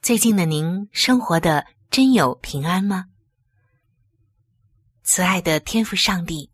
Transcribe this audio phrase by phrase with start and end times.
[0.00, 3.06] 最近的您生活的真有平安吗？
[5.02, 6.50] 慈爱的天父上帝，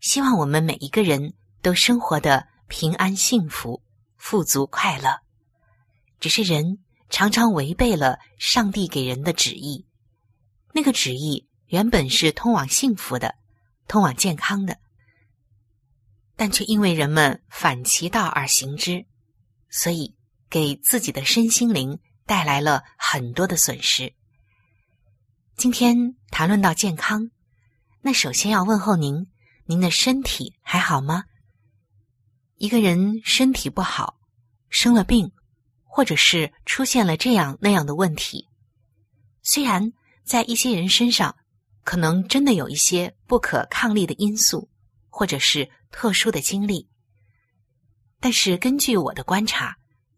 [0.00, 3.82] 希望我们每一个人都生活的平安、幸福、
[4.16, 5.20] 富足、快乐。
[6.20, 6.78] 只是人
[7.10, 9.86] 常常违背了上帝给人的旨意，
[10.72, 13.34] 那个旨意原本是通往幸福的，
[13.86, 14.78] 通往健康的，
[16.36, 19.04] 但却因为人们反其道而行之，
[19.68, 20.14] 所以。
[20.50, 24.12] 给自己的身心灵带来了很多的损失。
[25.56, 27.30] 今天谈论到健康，
[28.00, 29.26] 那首先要问候您：
[29.66, 31.24] 您的身体还好吗？
[32.56, 34.18] 一个人身体不好，
[34.68, 35.32] 生了病，
[35.84, 38.48] 或者是出现了这样那样的问题，
[39.42, 39.92] 虽然
[40.24, 41.36] 在一些人身上
[41.82, 44.68] 可能真的有一些不可抗力的因素，
[45.08, 46.88] 或者是特殊的经历，
[48.20, 49.76] 但是根据我的观察。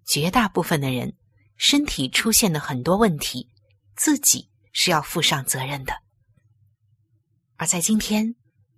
[0.08, 1.12] 绝大部分的人
[1.56, 3.50] 身体出现的很多问题，
[3.97, 5.94] 自己是要负上责任的。
[7.56, 8.34] 而在今天，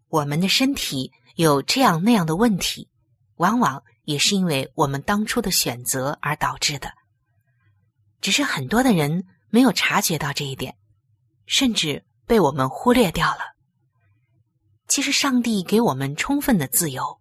[0.09, 2.89] 我们的身体有这样那样的问题，
[3.37, 6.93] 往往也是因为我们当初的选择而导致的。
[8.21, 10.77] 只是很多的人没有察觉到这一点，
[11.47, 13.41] 甚至被我们忽略掉了。
[14.87, 17.21] 其实，上帝给我们充分的自由，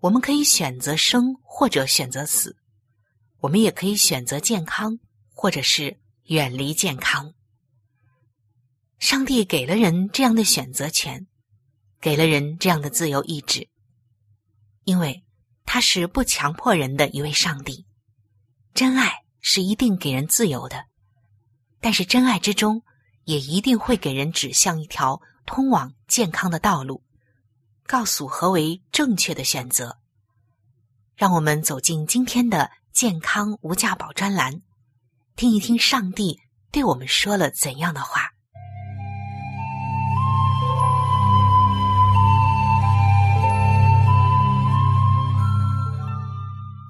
[0.00, 2.56] 我们可以选择生或者选择死。
[3.42, 5.00] 我们也可以选择健康，
[5.34, 7.34] 或者是远离健康。
[9.00, 11.26] 上帝给了人这样的选择权，
[12.00, 13.68] 给了人这样的自由意志，
[14.84, 15.24] 因为
[15.66, 17.84] 他是不强迫人的一位上帝。
[18.74, 20.84] 真爱是一定给人自由的，
[21.80, 22.84] 但是真爱之中
[23.24, 27.02] 也一定会给人指向一条通往健康的道路，
[27.88, 29.98] 告诉何为正确的选择。
[31.16, 32.70] 让我们走进今天的。
[32.92, 34.60] 健康无价宝专栏，
[35.34, 36.38] 听一听上帝
[36.70, 38.30] 对我们说了怎样的话。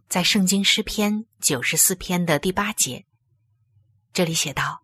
[0.08, 3.06] 在圣经诗篇九十四篇的第八节，
[4.12, 4.82] 这里写道：“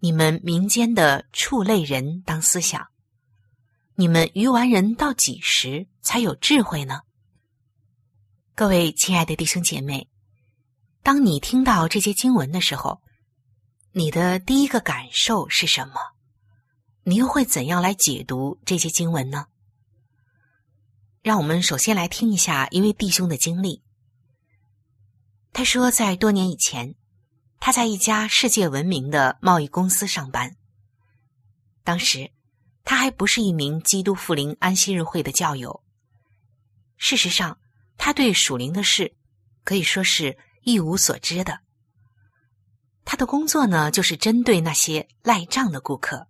[0.00, 2.88] 你们民间的畜类人当思想，
[3.94, 7.02] 你们鱼丸人到几时才有智慧呢？”
[8.54, 10.07] 各位亲爱的弟兄姐妹，
[11.02, 13.00] 当你听到这些经文的时候，
[13.92, 15.94] 你的第一个感受是什么？
[17.04, 19.46] 你又会怎样来解读这些经文呢？
[21.22, 23.82] 让我们首先来听一下一位弟兄的经历。
[25.52, 26.94] 他说，在多年以前，
[27.58, 30.56] 他在一家世界闻名的贸易公司上班。
[31.82, 32.30] 当时，
[32.84, 35.82] 他还不是一名基督复临安息日会的教友。
[36.98, 37.58] 事实上，
[37.96, 39.16] 他对属灵的事
[39.64, 40.36] 可以说是
[40.68, 41.60] 一无所知的。
[43.02, 46.28] 他的工作呢，就是针对那些赖账的顾客。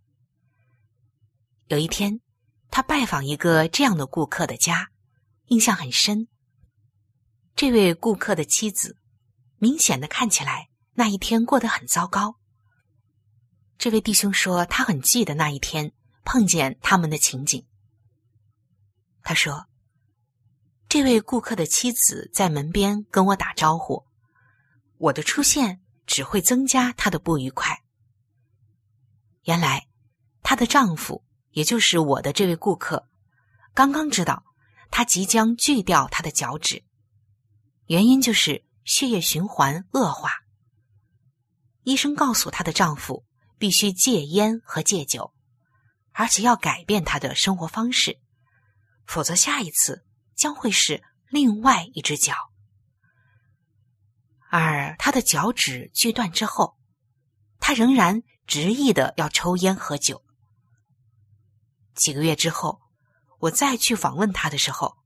[1.67, 2.20] 有一天，
[2.70, 4.90] 他拜访一个这样的顾客的家，
[5.46, 6.29] 印象很深。
[7.56, 8.96] 这位顾客的妻子
[9.56, 12.37] 明显的看起来那一天过得很糟糕。
[13.76, 15.93] 这位弟兄说，他很记得那一天
[16.25, 17.67] 碰见他们的情景。
[19.25, 19.67] 他说。
[20.88, 24.06] 这位顾客的妻子在门边跟我打招呼，
[24.99, 27.83] 我的出现只会增加她的不愉快。
[29.45, 29.87] 原来，
[30.43, 33.09] 她的丈夫，也就是我的这位顾客，
[33.75, 34.45] 刚刚知道
[34.91, 36.85] 她即将锯掉她的脚趾，
[37.87, 40.33] 原因就是血液循环恶化。
[41.85, 43.25] 医生告诉她的丈夫，
[43.56, 45.33] 必须戒烟和戒酒，
[46.12, 48.19] 而且要改变她的生活方式，
[49.06, 50.05] 否则下一次
[50.35, 52.35] 将会是另外一只脚。
[54.50, 56.79] 而他的脚趾锯断之后，
[57.61, 60.25] 他仍然执意的要抽烟喝酒。
[61.95, 62.81] 几个月之后，
[63.41, 64.97] 我再去访问他的时候，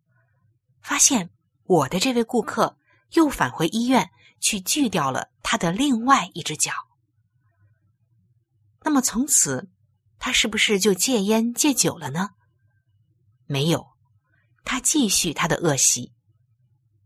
[0.81, 1.31] 发现
[1.65, 2.79] 我的这位顾客
[3.13, 4.11] 又返回医院
[4.41, 6.73] 去锯掉了他的另外一只脚。
[8.83, 9.71] 那么从此，
[10.19, 12.31] 他是不是就戒烟戒酒了呢？
[13.47, 13.87] 没有，
[14.65, 16.13] 他继续他的恶习。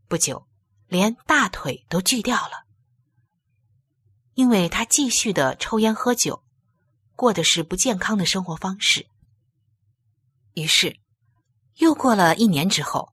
[0.06, 0.46] 不久。
[0.88, 2.64] 连大腿都锯掉了，
[4.34, 6.44] 因为他继续的抽烟喝酒，
[7.14, 9.08] 过的是不健康的生活方式。
[10.54, 10.98] 于是，
[11.76, 13.12] 又过了一年之后，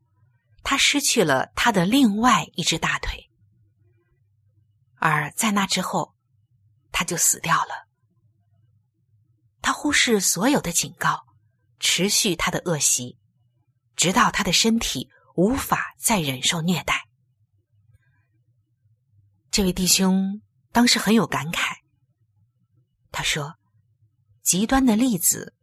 [0.64, 3.30] 他失去了他的另外一只大腿，
[4.96, 6.16] 而在那之后，
[6.92, 7.88] 他就死掉了。
[9.62, 11.26] 他忽视所有的警告，
[11.80, 13.18] 持续他的恶习，
[13.96, 17.08] 直到他的身体无法再忍受虐待。
[19.54, 20.42] 这位弟兄
[20.72, 21.76] 当时很有感慨，
[23.12, 23.54] 他说
[24.42, 25.54] ：“极端的例子，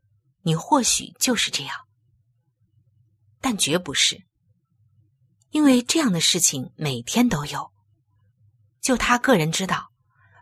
[0.43, 1.77] 你或许就是这样，
[3.41, 4.23] 但绝不是，
[5.51, 7.73] 因为这样的事情每天都有。
[8.81, 9.91] 就他个人知道，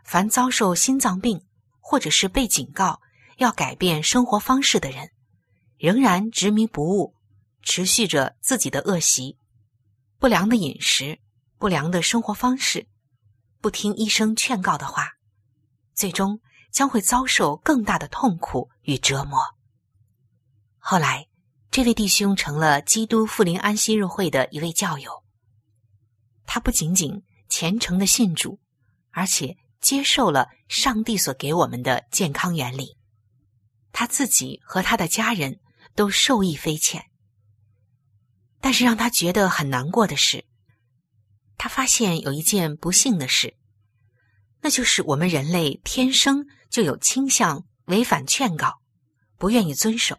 [0.05, 1.43] 凡遭受心脏病
[1.79, 3.01] 或者是被警告
[3.37, 5.09] 要改变生活方式的人，
[5.75, 7.15] 仍然执迷不悟，
[7.63, 9.39] 持续着自己的恶习、
[10.19, 11.19] 不良的饮食、
[11.57, 12.85] 不良的生活方式。”
[13.61, 15.17] 不听医生劝告的话，
[15.93, 16.39] 最终
[16.71, 19.39] 将会遭受更大的痛苦与折磨。
[20.77, 21.27] 后来，
[21.69, 25.23] 这位弟兄成了基督复临安息日会的一位教友。
[26.45, 28.59] 他不仅仅虔诚的信主，
[29.11, 32.97] 而且接受了上帝所给我们的健康原理。
[33.91, 35.59] 他自己和他的家人
[35.95, 37.05] 都受益匪浅。
[38.61, 40.45] 但是让他觉得很难过的是。
[41.59, 43.57] 他发现有一件不幸的事，
[44.61, 48.79] 那就是我们人类天生就有倾向违反劝告，
[49.37, 50.17] 不愿意遵守。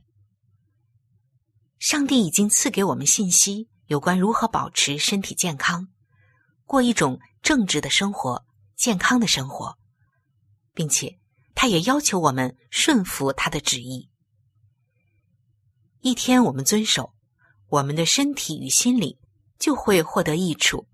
[1.78, 5.88] 上帝已经赐给我们信息，有关如何保持身体健康，
[6.66, 8.44] 过一种正直的生活、
[8.76, 9.78] 健康的生活，
[10.74, 11.18] 并且
[11.54, 14.10] 他也要求我们顺服他的旨意。
[16.02, 17.14] 一天我们遵守，
[17.68, 19.18] 我们的身体与心理
[19.58, 20.86] 就会获得益处。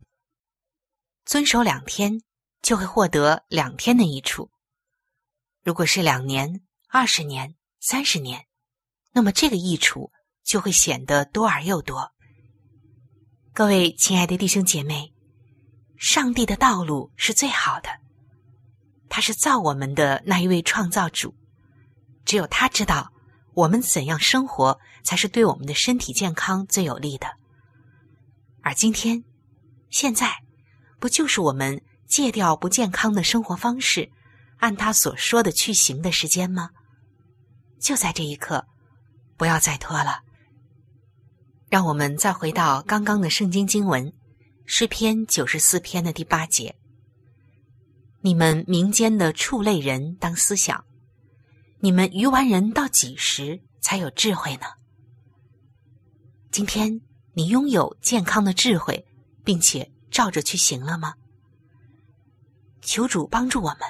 [1.26, 2.22] 遵守两天，
[2.62, 4.48] 就会获得两天的益处。
[5.64, 8.46] 如果是两年、二十年、三十年，
[9.12, 10.12] 那么这个益处
[10.44, 12.12] 就会显得多而又多。
[13.52, 15.12] 各位亲爱的弟兄姐妹，
[15.98, 17.88] 上帝的道路是最好的，
[19.08, 21.34] 他是造我们的那一位创造主，
[22.24, 23.12] 只有他知道
[23.52, 27.26] 我们怎样生活才是对我们的身体健康最有利的。
[28.62, 29.24] 而今天，
[29.90, 30.45] 现在。
[31.06, 34.10] 不就是我们戒掉不健康的生活方式，
[34.56, 36.70] 按他所说的去行的时间吗？
[37.78, 38.66] 就在这一刻，
[39.36, 40.22] 不要再拖了。
[41.68, 44.12] 让我们再回到刚刚的圣经经文，
[44.64, 46.74] 诗篇九十四篇的第八节：
[48.22, 50.84] 你们民间的畜类人当思想，
[51.78, 54.66] 你们鱼丸人到几时才有智慧呢？
[56.50, 57.00] 今天
[57.34, 59.06] 你拥有健康的智慧，
[59.44, 59.88] 并且。
[60.10, 61.14] 照着去行了吗？
[62.80, 63.80] 求主帮助我们，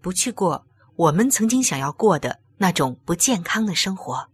[0.00, 0.66] 不去过
[0.96, 4.26] 我们曾经想要过的那种不健康的生活，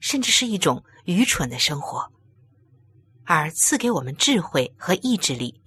[0.00, 2.12] 甚至是一种愚蠢的生活，
[3.24, 5.62] 而赐给我们智慧和意志力，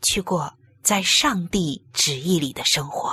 [0.00, 3.12] 去过在上帝旨意里的生活。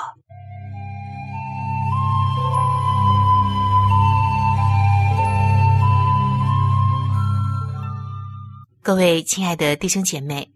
[8.81, 10.52] 各位亲爱的弟兄姐妹。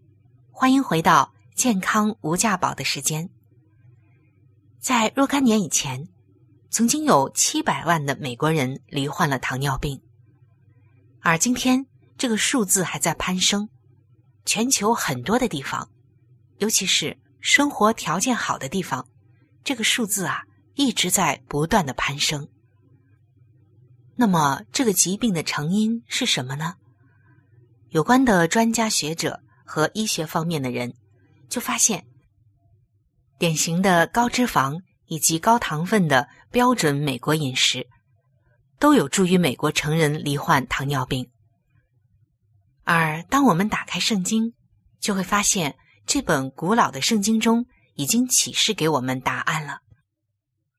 [0.60, 3.30] 欢迎回到健康无价宝的时间。
[4.80, 6.08] 在若干年以前，
[6.68, 10.02] 曾经有七百万的美国人罹患了糖尿病，
[11.20, 11.86] 而今天
[12.16, 13.68] 这个数字还在攀升。
[14.44, 15.88] 全球很多的地方，
[16.56, 19.06] 尤其是生活条件好的地方，
[19.62, 20.42] 这个数字啊
[20.74, 22.48] 一直在不断的攀升。
[24.16, 26.74] 那么，这个疾病的成因是什么呢？
[27.90, 29.40] 有关的专家学者。
[29.68, 30.94] 和医学方面的人
[31.50, 32.06] 就发现，
[33.38, 37.86] 典型的高脂肪以及高糖分的标准美国饮食，
[38.78, 41.30] 都有助于美国成人罹患糖尿病。
[42.84, 44.54] 而当我们打开圣经，
[45.00, 49.80] 就会发现这本古老的圣经中已经启示给我们答案了。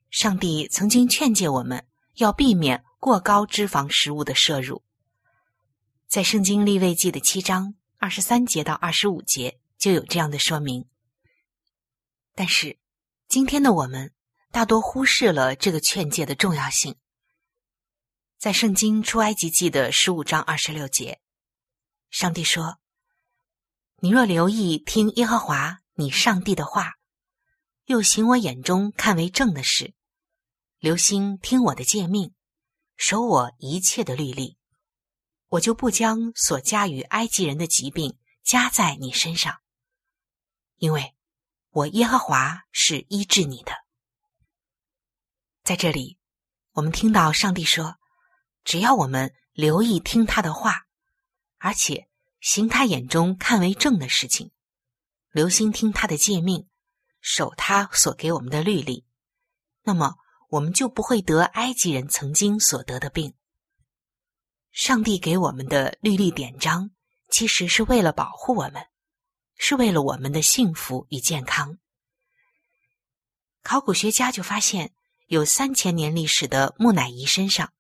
[0.10, 4.82] 上帝曾经劝诫我们要避免过高脂肪食物的摄入，
[6.08, 10.88] 在圣经立位记的七章二十三节到二十五节就有这样的说明。
[12.34, 12.80] 但是，
[13.28, 14.14] 今天的我们
[14.52, 16.96] 大多忽视了这个劝诫的重要性。
[18.38, 21.20] 在圣经出埃及记的十五章二十六节。
[22.10, 22.80] 上帝说
[24.00, 26.94] ：“你若留意听耶和华你上帝的话，
[27.84, 29.94] 又行我眼中看为正的事，
[30.80, 32.34] 留心听我的诫命，
[32.96, 34.56] 守我一切的律例，
[35.50, 39.60] 我就不将所加于埃及人的疾病加在你身上，
[40.78, 41.16] 因为
[41.72, 43.74] 我耶和华是医治你的。”
[45.64, 46.18] 在这里，
[46.72, 47.98] 我们听到上帝说
[48.64, 50.88] ：“只要我们留意听他的话。”
[51.62, 52.08] 而且
[52.40, 54.52] 行他眼中看为正的事情，
[55.32, 56.70] 留心听他的诫命，
[57.20, 59.06] 守他所给我们的律例，
[59.84, 60.16] 那么
[60.48, 63.36] 我们就不会得埃及人曾经所得的病。
[64.80, 66.92] 上帝给我们的律例典章，
[67.30, 68.88] 其实是为了保护我们，
[69.58, 71.80] 是为了我们的幸福与健康。
[73.62, 74.94] 考古学家就发现，
[75.26, 77.74] 有三千年历史的木乃伊身上。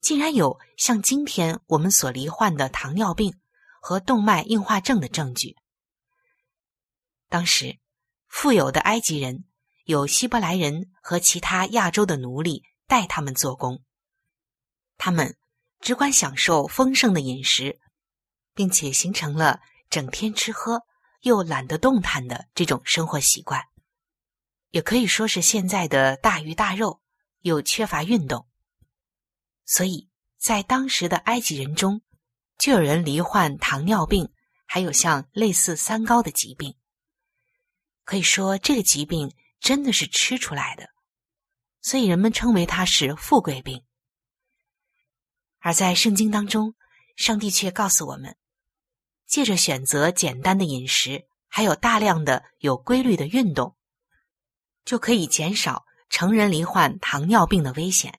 [0.00, 3.38] 竟然有像今天我们所罹患的糖尿病
[3.82, 5.54] 和动脉硬化症的证据。
[7.28, 7.78] 当时，
[8.26, 9.44] 富有的埃及人
[9.84, 13.84] 有希伯来人和其他亚洲的奴隶代他们做工，
[14.96, 15.36] 他们
[15.82, 17.80] 只管享受丰盛的饮食，
[18.54, 19.60] 并且形成了
[19.90, 20.80] 整天吃喝
[21.22, 23.60] 又懒得动弹的这种生活习惯，
[24.70, 27.02] 也可以说是现在的大鱼大肉
[27.40, 28.46] 又缺乏运动。
[29.66, 30.08] 所以
[30.38, 32.00] 在当时的埃及人中，
[32.58, 34.32] 就有人罹患糖尿病，
[34.66, 36.76] 还有像类似三高的疾病。
[38.04, 40.90] 可以说，这个疾病真的是吃出来的，
[41.80, 43.84] 所以人们称为它是富贵病。
[45.64, 46.74] 而在圣经当中，
[47.14, 48.36] 上帝却告诉我们，
[49.26, 53.76] 借着选择简单的饮食，还有大量的有规律的运动，
[54.84, 58.18] 就可以减少成人罹患糖尿病的危险。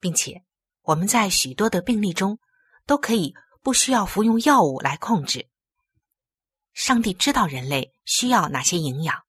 [0.00, 0.44] 并且，
[0.82, 2.38] 我们在许多的病例中
[2.86, 5.50] 都可以不需要服用药物来控制。
[6.72, 9.24] 上帝知道人类需要哪些营养，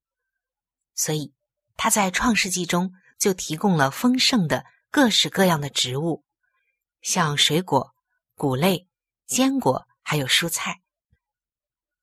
[0.95, 1.33] 所以
[1.75, 6.23] 他在创世纪中就提供了丰盛的各式各样的植物，
[7.01, 7.93] 像水果、
[8.35, 8.87] 谷类、
[9.25, 10.81] 坚果，还有蔬菜。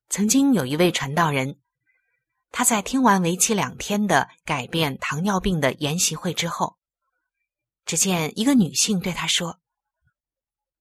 [0.09, 1.59] 曾经有一位传道人，
[2.51, 6.77] 他在听完为期两天的改变糖尿病的研习会之后。
[7.85, 9.59] 只见一个女性对他说：“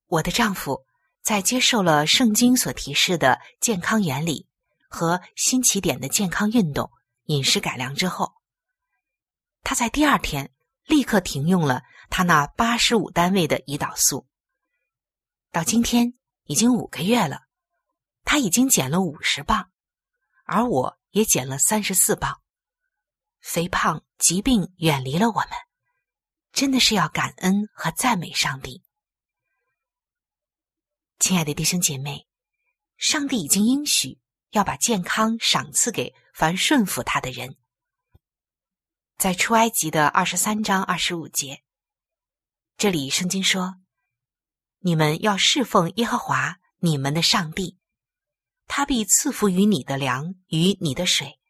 [0.06, 0.84] 我的丈夫
[1.22, 4.48] 在接受了圣经所提示的健康原理
[4.88, 6.90] 和新起点的健康运动、
[7.26, 8.32] 饮食改良之后，
[9.62, 10.52] 他在第二天
[10.84, 14.26] 立刻停用了他那八十五单位的胰岛素。
[15.50, 17.46] 到今天已经五个月了，
[18.24, 19.70] 他已经减了五十磅，
[20.44, 22.40] 而我也减了三十四磅，
[23.40, 25.50] 肥胖疾病远离了我们。”
[26.52, 28.82] 真的是要感恩和赞美上帝，
[31.18, 32.26] 亲爱的弟兄姐妹，
[32.96, 34.18] 上帝已经应许
[34.52, 37.58] 要把健康赏赐给凡顺服他的人。
[39.18, 41.62] 在出埃及的二十三章二十五节，
[42.78, 43.76] 这里圣经说
[44.80, 47.78] ：“你们要侍奉耶和华你们的上帝，
[48.66, 51.40] 他必赐福于你的粮与你的水，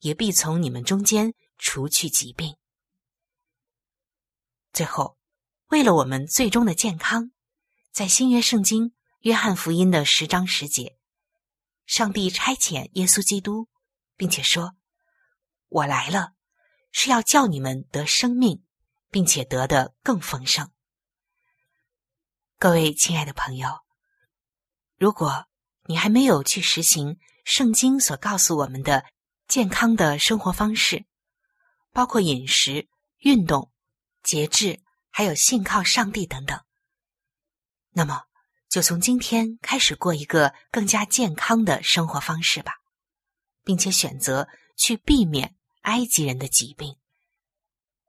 [0.00, 2.56] 也必从你们中间除去疾病。”
[4.74, 5.16] 最后，
[5.68, 7.30] 为了我们最终的健康，
[7.92, 10.98] 在新约圣经约翰福音的十章十节，
[11.86, 13.68] 上帝差遣耶稣基督，
[14.16, 14.74] 并且说
[15.70, 16.32] ：“我来了，
[16.90, 18.65] 是要叫你们得生命，
[19.16, 20.70] 并且得的更丰盛。”
[22.60, 23.80] 各位亲爱的朋友，
[24.98, 25.46] 如果
[25.84, 29.06] 你还没有去实行圣经所告诉我们的
[29.48, 31.06] 健康的生活方式，
[31.92, 33.72] 包括饮食、运动。
[34.22, 36.60] 节制，还有信靠上帝等等。
[37.92, 38.24] 那么，
[38.68, 42.74] 就从今天开始过一个更加健康的生活方式吧，
[43.64, 44.46] 并且选择
[44.76, 46.98] 去避免埃及人的疾病。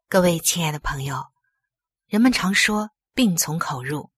[0.09, 1.21] 各位亲爱的朋友，
[2.05, 4.09] 人们常说“病从口入”，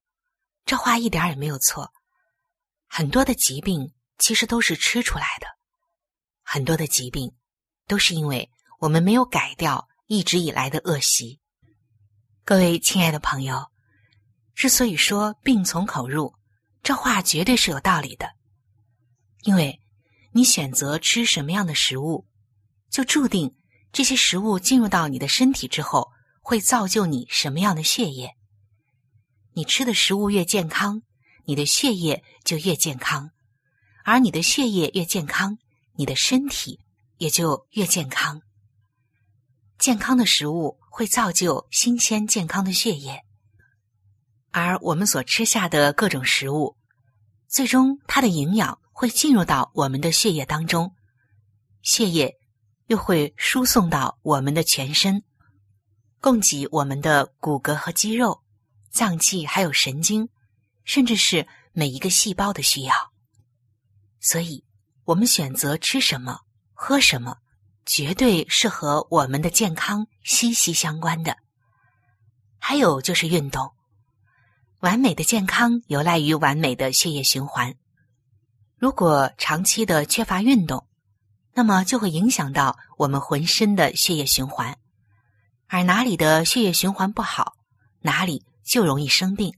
[0.64, 1.92] 这话一点也没有错。
[2.86, 5.48] 很多的疾病其实都是吃出来的，
[6.44, 7.36] 很多的疾病
[7.88, 11.40] 都是因为我们没有改掉一直以来的恶习。
[12.46, 13.72] 各位亲爱的朋友，
[14.54, 16.36] 之所以说病从口入，
[16.84, 18.30] 这话绝对是有道理的，
[19.42, 19.82] 因为
[20.34, 22.28] 你选择吃什么样的食物，
[22.92, 23.56] 就注定
[23.92, 26.10] 这些食物进入到你的身体之后，
[26.42, 28.36] 会造就你什么样的血液。
[29.54, 31.02] 你吃的食物越健康，
[31.46, 33.32] 你的血液就越健康，
[34.06, 35.58] 而你的血液越健康，
[35.96, 36.80] 你的身体
[37.18, 38.42] 也就越健康。
[39.78, 43.24] 健康的食物会造就新鲜健康的血液，
[44.52, 46.78] 而我们所吃下的各种食物，
[47.48, 50.94] 最终它的营养会进入到我们的血液当中，
[51.82, 52.36] 血液
[52.90, 55.24] 又会输送到我们的全身，
[56.20, 58.42] 供给我们的骨骼和肌肉。
[58.90, 60.28] 脏器还有神经，
[60.84, 62.96] 甚至是每一个细胞的需要。
[64.20, 64.66] 所以，
[65.06, 66.40] 我们选择吃什么、
[66.74, 67.38] 喝什么，
[67.86, 71.38] 绝对是和我们的健康息息相关的。
[72.58, 73.72] 还有就是运动，
[74.80, 77.76] 完美的健康有赖于完美的血液循环。
[78.78, 80.88] 如果长期的缺乏运动，
[81.54, 84.78] 那么就会影响到我们浑身的血液循环，
[85.68, 87.56] 而哪里的血液循环不好，
[88.02, 88.46] 哪里。
[88.70, 89.58] 就容易生病。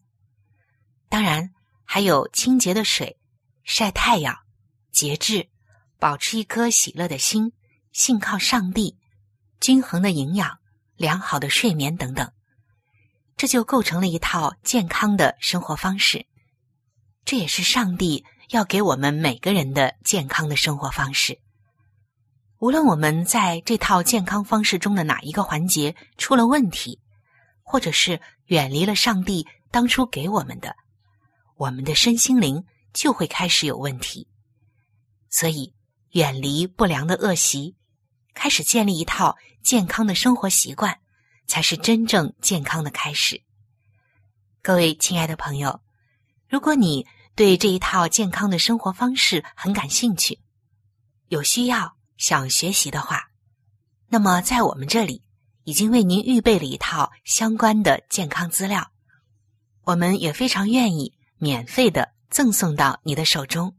[1.09, 1.51] 当然，
[1.83, 3.17] 还有清洁的水、
[3.65, 4.37] 晒太阳、
[4.93, 5.49] 节制、
[5.99, 7.51] 保持一颗喜乐的心、
[7.91, 8.97] 信靠上帝、
[9.59, 10.59] 均衡的营养、
[10.95, 12.31] 良好的睡眠等等，
[13.35, 16.25] 这就构成了一套健康的生活方式。
[17.25, 21.40] 这也是上帝要给我们每个人的健康的生活方式。
[22.61, 26.99] 无论我们在这套健康方式中的哪一个环节出了问题。
[27.63, 30.75] 或者是远离了上帝当初给我们的，
[31.55, 34.27] 我们的身心灵就会开始有问题。
[35.29, 35.73] 所以，
[36.09, 37.77] 远离不良的恶习，
[38.33, 40.99] 开始建立一套健康的生活习惯，
[41.47, 43.41] 才是真正健康的开始。
[44.61, 45.79] 各位亲爱的朋友，
[46.49, 50.39] 如果你对这一套健康的生活方式很感兴趣，
[51.29, 53.31] 有需要想学习的话，
[54.07, 55.23] 那么在我们这里。
[55.63, 58.91] 已经为您预备了一套相关的健康资料，
[59.83, 63.77] 我们也非常愿意免费的赠送到你的手中。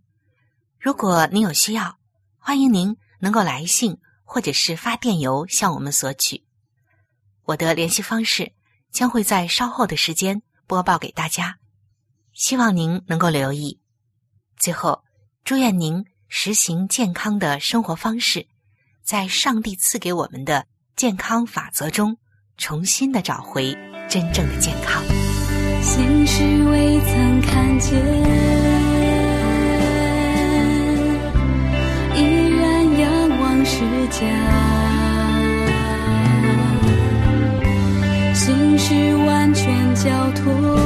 [0.78, 1.98] 如果您有需要，
[2.38, 6.44] 欢迎您能够来信或者是发电邮向我们索取。
[7.42, 8.52] 我的联系方式
[8.92, 11.59] 将会在稍后的时间播报给大家，
[12.33, 13.81] 希望您能够留意。
[14.57, 15.02] 最后，
[15.42, 18.47] 祝愿您实行健康的生活方式，
[19.05, 20.64] 在上帝赐给我们的。
[20.97, 22.16] 健康法则中，
[22.57, 23.77] 重新的找回
[24.09, 25.05] 真正的健康。
[25.83, 28.01] 心事未曾看见，
[32.16, 34.25] 依然仰望世家。
[38.35, 40.82] 心事完全交托，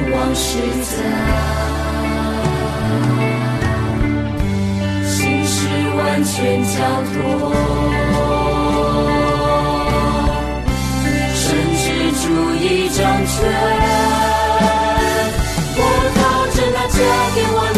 [0.00, 0.90] 往事在
[5.06, 5.56] 心事
[5.96, 6.76] 完全交
[7.12, 7.16] 托，
[11.34, 11.86] 神之
[12.20, 13.34] 主已掌权。
[15.76, 15.82] 我
[16.14, 16.18] 靠
[16.54, 16.98] 着那家
[17.34, 17.77] 给我。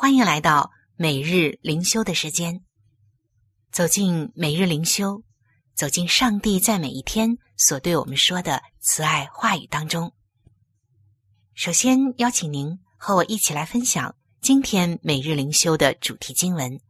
[0.00, 2.64] 欢迎来到每日灵修的时间。
[3.72, 5.24] 走进每日灵修，
[5.74, 8.62] 走进上帝在每一天所对我们说的。
[8.78, 10.14] 慈爱话语当中，
[11.52, 16.80] 首先邀请您和我一起来分享今天每日灵修的主题经文，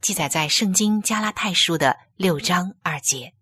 [0.00, 3.34] 记载在圣经加拉太书的六章二节。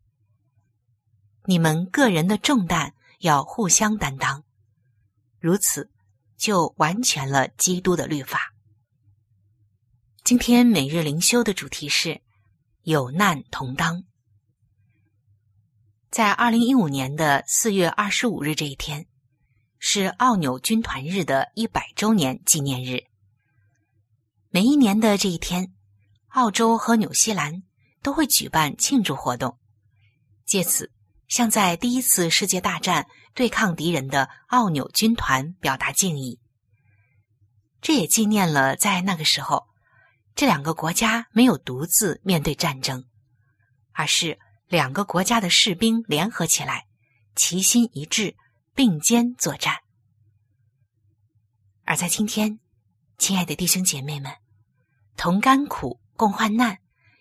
[1.45, 4.43] 你们个人的重担要互相担当，
[5.39, 5.89] 如此
[6.37, 8.55] 就完全了基督的律法。
[10.27, 12.21] 今天每日灵修的主题是
[12.83, 14.03] 有难同当。
[16.11, 19.07] 在二零一五年的四月二十五日这一天，
[19.79, 23.05] 是奥纽军团日的一百周年纪念日。
[24.51, 25.73] 每一年的这一天，
[26.31, 27.63] 澳洲和纽西兰
[28.03, 29.57] 都会举办庆祝活动，
[30.45, 30.91] 借此
[31.29, 36.41] 向在第一次世界大战对抗敌人的奥纽军团表达敬意。
[37.81, 39.69] 这也纪念了在那个时候，
[40.37, 43.05] 这两个国家没有独自面对战争，
[43.91, 44.39] 而是。
[44.69, 46.87] 两个国家的士兵联合起来，
[47.37, 48.35] 齐心一致，
[48.75, 49.77] 并肩作战。
[51.85, 52.59] 而在今天，
[53.17, 54.33] 亲爱的弟兄姐妹们，
[55.17, 56.79] 同甘苦、共患难，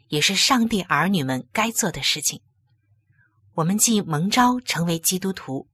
[0.07, 2.41] 也是上帝儿女们该做的事情。
[3.53, 5.69] 我们既蒙召成为基督徒，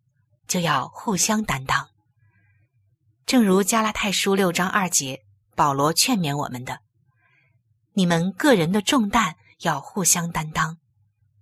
[0.49, 1.88] 就要互相担当。
[3.25, 5.23] 正如加拉太书六章二节，
[5.56, 6.82] 保罗劝勉我们的
[7.93, 10.77] ：“你们个人的重担要互相担当。”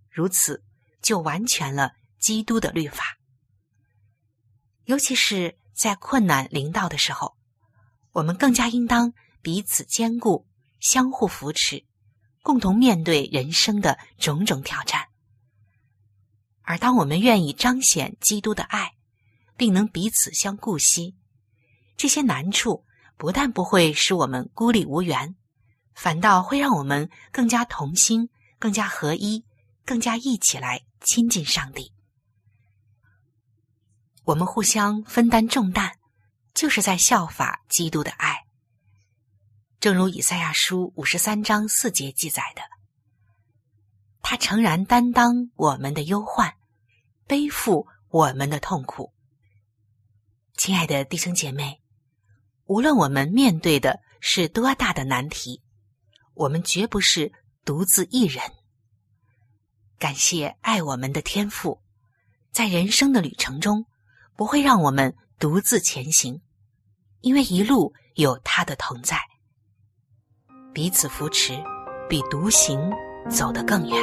[0.09, 0.63] 如此，
[1.01, 3.17] 就完全了基督的律法。
[4.85, 7.37] 尤其是在困难临到的时候，
[8.11, 10.47] 我们更加应当彼此兼顾、
[10.79, 11.85] 相互扶持，
[12.41, 15.07] 共同面对人生的种种挑战。
[16.63, 18.93] 而当我们愿意彰显基督的爱，
[19.55, 21.15] 并能彼此相顾惜，
[21.95, 22.85] 这些难处
[23.15, 25.35] 不但不会使我们孤立无援，
[26.01, 29.43] 反倒会让我们更加同心、更加合一。
[29.85, 31.91] 更加一起来亲近上帝，
[34.23, 35.93] 我们互相分担重担，
[36.53, 38.45] 就是在效法基督的爱。
[39.79, 42.61] 正如以赛亚书五十三章四节记载的
[44.21, 46.53] ：“他诚然担当我们的忧患，
[47.25, 49.11] 背负我们的痛苦。”
[50.55, 51.81] 亲爱的弟兄姐妹，
[52.65, 55.63] 无论我们面对的是多大的难题，
[56.39, 57.33] 我们绝不是
[57.65, 58.41] 独自一人。
[59.97, 61.81] 感谢爱我们的天父，
[62.53, 63.85] 在人生的旅程中，
[64.37, 66.41] 不会让我们独自前行，
[67.19, 69.19] 因为一路有他的同在。
[70.73, 71.61] 彼此扶持，
[72.07, 72.89] 比独行
[73.29, 74.01] 走得更远。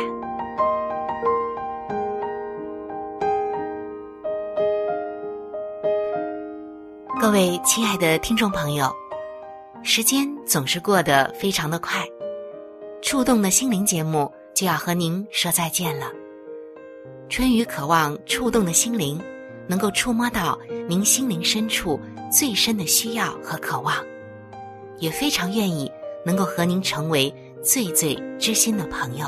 [7.18, 8.94] 各位亲爱的听众朋友，
[9.82, 12.06] 时间总是过得非常的快，
[13.06, 14.28] 触动的心灵节目。
[14.52, 16.10] 就要和您说再见了。
[17.28, 19.20] 春雨渴望触动的心灵，
[19.68, 22.00] 能够触摸到您心灵深处
[22.32, 23.94] 最深的需要和渴望，
[24.98, 25.88] 也非常愿意
[26.24, 29.26] 能够和您成为最最知心的朋友。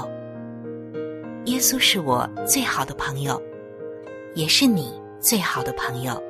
[1.44, 3.40] 耶稣是我最好的朋友，
[4.34, 6.20] 也是你最好的朋友。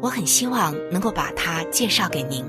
[0.00, 2.42] 我很希望能够把他介绍给您。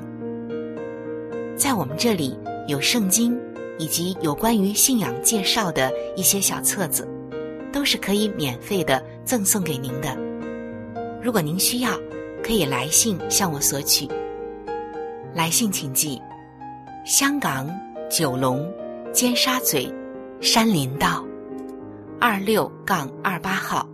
[1.58, 3.38] 在我们这里有圣经。
[3.78, 7.08] 以及有关于信仰介绍的一些小册子，
[7.72, 10.18] 都是可以免费的赠送给您的。
[11.22, 11.92] 如果您需要，
[12.44, 14.08] 可以来信向我索取。
[15.34, 16.22] 来信请寄：
[17.04, 17.68] 香港
[18.10, 18.72] 九龙
[19.12, 19.92] 尖沙咀
[20.40, 21.26] 山林道
[22.20, 23.88] 二六杠二八号。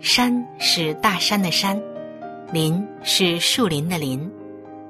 [0.00, 1.82] 山是大山的山，
[2.52, 4.30] 林是树林的林，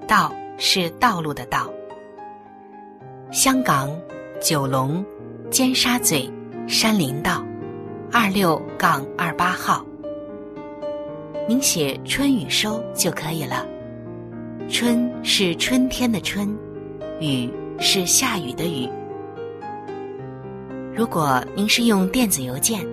[0.08, 1.72] 道是道路的道。
[3.34, 3.90] 香港
[4.40, 5.04] 九龙
[5.50, 6.30] 尖沙咀
[6.68, 7.44] 山林道
[8.12, 9.84] 二六杠二八号。
[11.48, 13.66] 您写“春雨收”就可以了。
[14.68, 16.56] 春是春天的春，
[17.18, 18.88] 雨是下雨的雨。
[20.94, 22.86] 如果您是用电子邮件，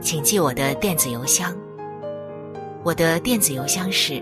[0.00, 1.56] 请记我的电子邮箱。
[2.82, 4.20] 我的电子邮箱是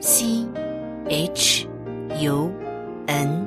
[0.00, 0.46] c
[1.10, 1.66] h
[2.18, 2.50] u
[3.06, 3.46] n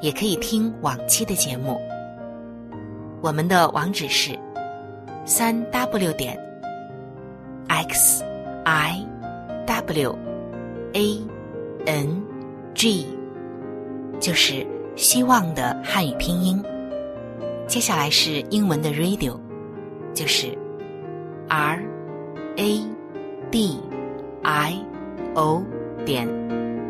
[0.00, 1.80] 也可以听往期的节目。
[3.20, 4.38] 我们的网址是
[5.24, 6.38] 三 w 点
[7.68, 8.24] x
[8.64, 9.06] i
[9.66, 10.18] w
[10.94, 11.20] a
[11.86, 12.22] n
[12.74, 13.06] g，
[14.18, 16.62] 就是希望的汉语拼音。
[17.66, 19.38] 接下来是英文的 radio，
[20.12, 20.56] 就是
[21.48, 21.80] r
[22.56, 22.80] a
[23.50, 23.78] d
[24.42, 24.84] i
[25.34, 25.62] o
[26.04, 26.26] 点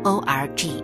[0.03, 0.83] o r g，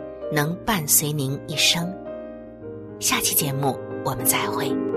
[0.31, 1.93] 能伴随您一生。
[2.99, 4.90] 下期节目我们再会。